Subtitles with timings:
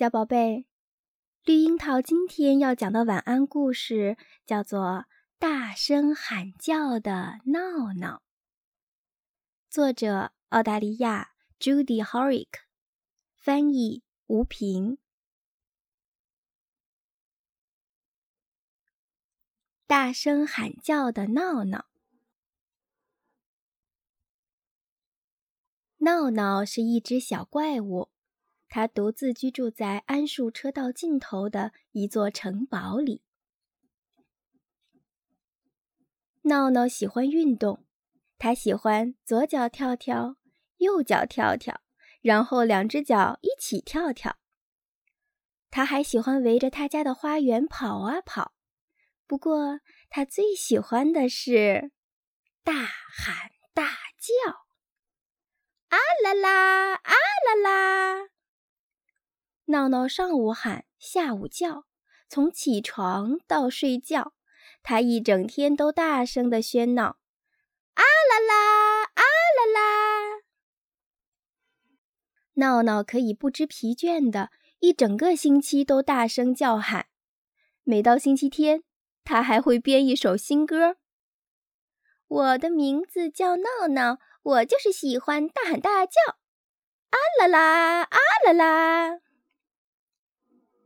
[0.00, 0.64] 小宝贝，
[1.44, 4.80] 绿樱桃今天要讲的晚安故事叫做
[5.38, 8.16] 《大声喊叫的闹闹》，
[9.68, 12.48] 作者澳大利亚 Judy Horick，
[13.34, 14.96] 翻译吴平。
[19.86, 21.90] 大声喊叫的闹闹，
[25.98, 28.09] 闹闹是一只小怪物。
[28.70, 33.22] 他独自居住在桉树车道尽头的一座城堡里。
[36.42, 37.84] 闹闹喜欢运动，
[38.38, 40.36] 他喜欢左脚跳跳，
[40.78, 41.82] 右脚跳跳，
[42.22, 44.38] 然后两只脚一起跳跳。
[45.70, 48.54] 他还喜欢围着他家的花园跑啊跑。
[49.26, 51.92] 不过，他最喜欢的是
[52.64, 53.84] 大喊大
[54.18, 54.66] 叫
[55.90, 57.12] ：“啊啦啦，啊
[57.46, 58.29] 啦啦！”
[59.70, 61.84] 闹闹上午喊，下午叫，
[62.28, 64.32] 从起床到睡觉，
[64.82, 67.18] 他一整天都大声的喧闹，
[67.94, 70.42] 啊啦啦，啊啦啦！
[72.54, 77.06] 闹闹可以不知疲倦的一整个星期都大声叫喊。
[77.84, 78.82] 每到星期天，
[79.22, 80.96] 他还会编一首新歌。
[82.26, 86.20] 我的名字叫闹闹，我就是喜欢大喊大叫，
[87.10, 89.20] 啊啦啦，啊啦啦。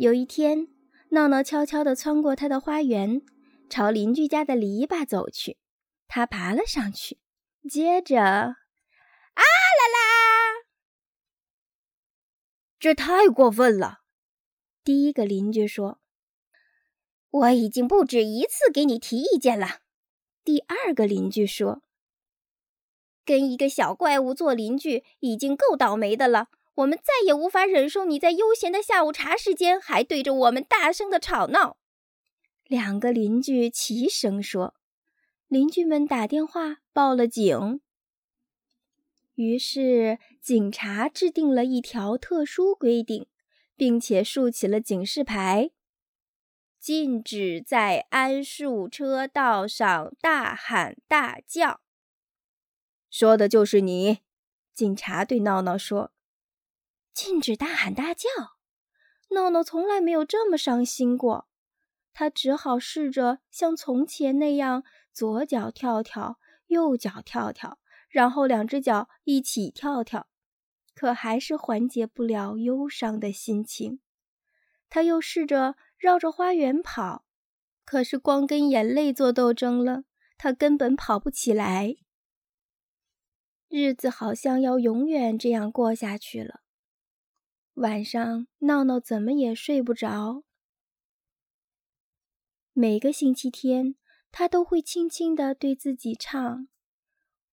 [0.00, 0.68] 有一天，
[1.10, 3.20] 闹闹悄悄地穿过他的花园，
[3.68, 5.58] 朝邻居家的篱笆走去。
[6.08, 7.18] 他爬了上去，
[7.68, 8.54] 接着，啊
[9.34, 10.64] 啦啦！
[12.78, 13.98] 这太过分了！
[14.82, 16.00] 第一个邻居说
[17.28, 19.80] ：“我已经不止一次给你提意见了。”
[20.42, 21.82] 第二个邻居说
[23.26, 31.76] ：“跟一个小怪物做邻居已经够倒霉的了。”我们再也无法忍受你在悠闲的下午茶时间还对着我们大声的吵闹。
[32.64, 34.74] 两个邻居齐声说
[35.48, 37.80] ：“邻居们打电话报了警。”
[39.34, 43.26] 于是警察制定了一条特殊规定，
[43.74, 45.70] 并且竖起了警示牌
[46.78, 51.80] ：“禁止在桉树车道上大喊大叫。”
[53.10, 54.20] 说的就是你，
[54.72, 56.12] 警察对闹闹说。
[57.12, 58.28] 禁止大喊大叫，
[59.30, 61.48] 闹闹从来没有这么伤心过。
[62.12, 64.82] 他只好试着像从前那样，
[65.12, 67.78] 左脚跳跳，右脚跳跳，
[68.08, 70.28] 然后两只脚一起跳跳，
[70.94, 74.00] 可还是缓解不了忧伤的心情。
[74.88, 77.24] 他又试着绕着花园跑，
[77.84, 80.02] 可是光跟眼泪做斗争了，
[80.36, 81.96] 他根本跑不起来。
[83.68, 86.62] 日子好像要永远这样过下去了。
[87.74, 90.42] 晚上，闹闹怎么也睡不着。
[92.72, 93.94] 每个星期天，
[94.30, 96.68] 他都会轻轻地对自己唱：“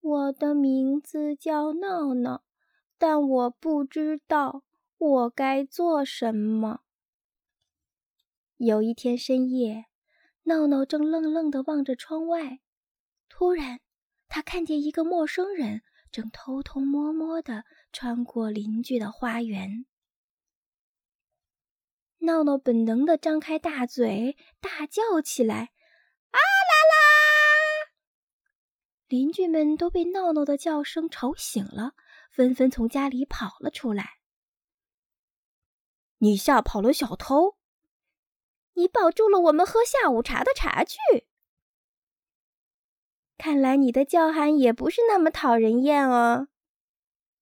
[0.00, 2.44] 我的名字叫闹闹，
[2.96, 4.62] 但我不知道
[4.96, 6.80] 我该做什么。”
[8.56, 9.86] 有一天深夜，
[10.44, 12.60] 闹闹正愣愣地望着窗外，
[13.28, 13.80] 突然，
[14.28, 19.84] 他看见一个陌生人正偷偷摸摸地穿过邻居的花园。
[22.24, 25.72] 闹闹本能地张开大嘴，大叫起来
[26.32, 27.92] ：“啊啦啦！”
[29.08, 31.92] 邻居们都被闹闹的叫声吵醒了，
[32.30, 34.18] 纷纷从家里跑了出来。
[36.18, 37.56] 你吓跑了小偷，
[38.72, 40.96] 你保住了我们喝下午茶的茶具。
[43.36, 46.48] 看来你的叫喊也不是那么讨人厌哦，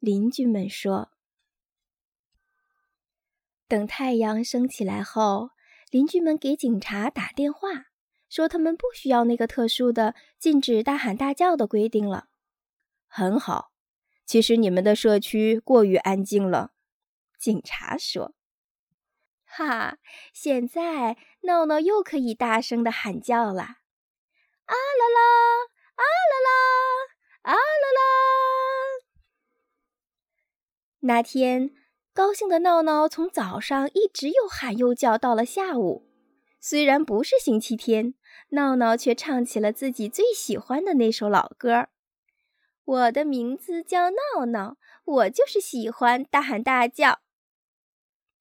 [0.01, 1.12] 邻居们说。
[3.73, 5.49] 等太阳升起来后，
[5.91, 7.87] 邻居们给警察打电话，
[8.29, 12.29] 说他们不需要那个特殊的禁止大喊大叫的规定了。
[13.07, 13.73] 很好，
[14.27, 16.73] 其实你们的社区过于安静了，
[17.39, 18.35] 警察说。
[19.47, 19.97] 哈，
[20.35, 23.63] 现在闹闹又可以大声的喊叫了！
[23.63, 25.23] 啊啦啦，
[25.95, 26.51] 啊啦啦，
[27.41, 27.57] 啊啦
[27.97, 28.03] 啦！
[31.01, 31.75] 那天。
[32.15, 36.07] 高兴的闹闹从早上一直又喊又叫，到了下午。
[36.61, 38.15] 虽然不是星期天，
[38.51, 41.89] 闹闹却唱起了自己最喜欢的那首老歌。
[42.85, 47.21] 我的名字叫闹闹，我就是喜欢大喊大叫。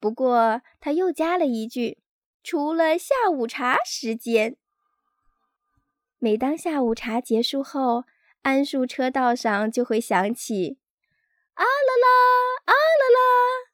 [0.01, 1.99] 不过他又加了一句
[2.43, 4.57] ：“除了下午茶时间。”
[6.19, 8.03] 每当下午茶结束后，
[8.43, 10.77] 桉树车道上就会响起。
[11.53, 13.71] 啊啦啦，啊啦啦！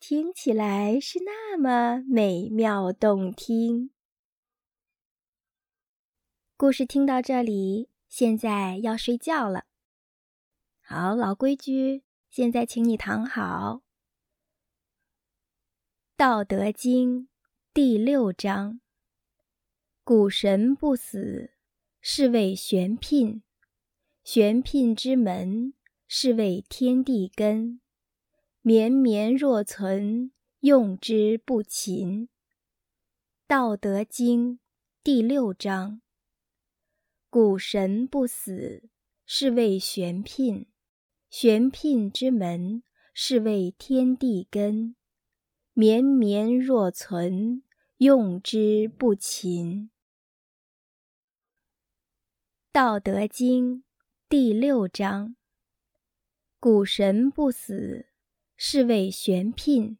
[0.00, 3.90] 听起来是那么美妙动听。
[6.56, 9.66] 故事听到这里，现在要睡觉了。
[10.80, 13.76] 好，老规矩，现在请你躺好。
[16.16, 17.24] 《道德经》
[17.72, 18.80] 第六章：
[20.02, 21.52] 谷神不死，
[22.00, 23.42] 是谓玄牝；
[24.24, 25.74] 玄牝之门，
[26.08, 27.80] 是谓天地根。
[28.62, 32.26] 绵绵若存，用之不勤。
[33.46, 34.56] 《道德经》
[35.04, 36.02] 第六章：
[37.30, 38.90] 谷神不死，
[39.24, 40.66] 是谓玄牝；
[41.30, 42.82] 玄牝之门，
[43.14, 44.96] 是谓天地根。
[45.72, 47.62] 绵绵若存，
[47.98, 49.84] 用之不勤。
[52.72, 53.76] 《道德经》
[54.28, 55.36] 第六章：
[56.58, 58.07] 谷神不死。
[58.60, 59.98] 是谓玄牝，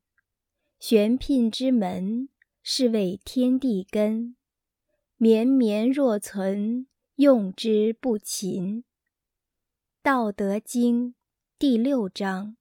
[0.81, 2.29] 玄牝之门，
[2.61, 4.35] 是谓天地根。
[5.17, 8.79] 绵绵若存，用之不勤。
[10.03, 11.11] 《道德经》
[11.57, 12.57] 第六章：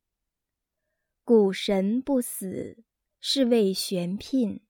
[1.23, 2.77] 谷神不死，
[3.19, 4.61] 是谓玄牝；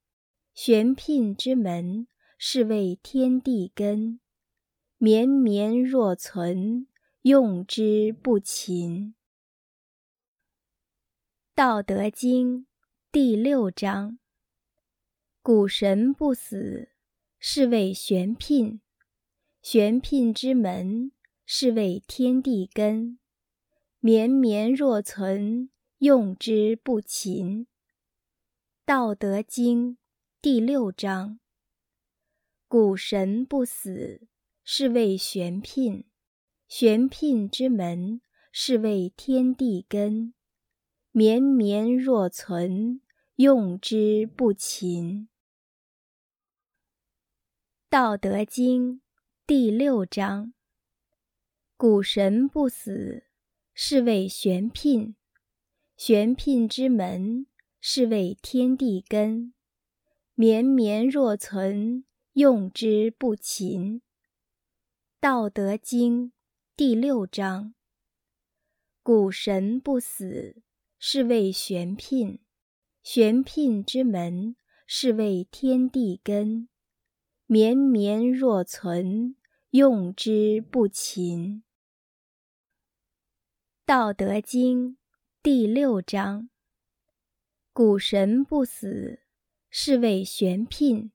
[0.53, 2.07] 玄牝之门，
[2.37, 4.21] 是谓天地根。
[4.97, 6.87] 绵绵若存，
[7.23, 9.13] 用之不勤。
[11.57, 12.59] 《道德经》
[13.11, 14.19] 第六章：
[15.41, 16.89] 谷神不死，
[17.39, 18.79] 是谓玄牝；
[19.63, 21.11] 玄牝之门，
[21.47, 23.17] 是谓天地根。
[23.99, 27.65] 绵绵若存，用之不勤。
[28.85, 29.93] 《道德经》
[30.39, 31.39] 第六章：
[32.67, 34.27] 谷神不死，
[34.63, 36.03] 是谓玄牝；
[36.67, 38.21] 玄牝之门，
[38.51, 40.35] 是谓天地根。
[41.19, 43.01] 绵绵若存，
[43.37, 45.21] 用之不勤。
[47.89, 48.97] 《道德经》
[49.47, 50.53] 第六章：
[51.75, 53.23] 谷神不死，
[53.73, 55.15] 是谓玄牝；
[55.95, 57.47] 玄牝之门，
[57.81, 59.55] 是谓天地根。
[60.35, 63.95] 绵绵若存，用之不勤。
[65.19, 66.27] 《道德经》
[66.75, 67.73] 第六章：
[69.01, 70.61] 谷神不死。
[70.99, 72.39] 是谓玄牝，
[73.03, 74.55] 玄牝之门，
[74.87, 76.69] 是谓天地根。
[77.45, 79.35] 绵绵若存，
[79.69, 81.57] 用之不勤。
[83.85, 84.93] 《道德经》
[85.43, 86.49] 第六章：
[87.71, 89.19] 古神不死，
[89.69, 91.11] 是谓玄牝；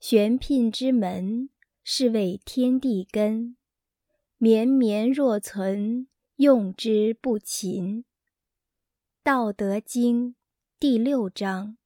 [0.00, 1.50] 玄牝之门，
[1.82, 3.58] 是谓天地根。
[4.38, 8.06] 绵绵若存，用之不勤。
[9.24, 10.36] 道德经
[10.78, 11.78] 第六章：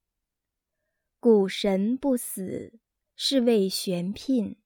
[1.21, 2.81] 谷神不死，
[3.15, 4.57] 是谓玄牝；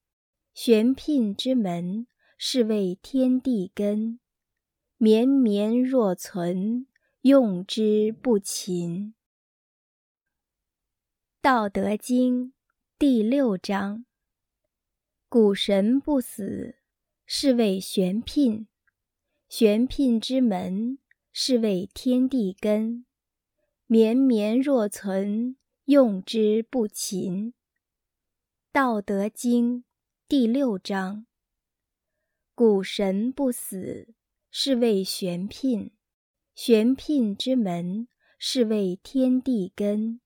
[0.54, 2.06] 玄牝之门，
[2.38, 4.18] 是谓天地根。
[4.96, 6.86] 绵绵若存，
[7.20, 9.12] 用之不勤。
[11.42, 12.54] 道德经
[12.98, 14.06] 第六章：
[15.28, 16.76] 谷神不死，
[17.26, 18.64] 是谓玄牝；
[19.46, 20.96] 玄牝之门。
[21.34, 23.06] 是谓天地根，
[23.86, 25.56] 绵绵若存，
[25.86, 27.52] 用之不勤。
[28.70, 29.78] 《道德经》
[30.28, 31.24] 第六章：
[32.54, 34.12] 谷神不死，
[34.50, 35.92] 是谓玄牝；
[36.54, 38.08] 玄牝之门，
[38.38, 40.20] 是谓天地根。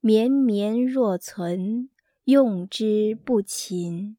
[0.00, 1.90] 绵绵若存，
[2.24, 4.16] 用之不勤。